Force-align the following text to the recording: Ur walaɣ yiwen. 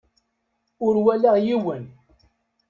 Ur 0.85 0.95
walaɣ 1.03 1.35
yiwen. 1.45 1.85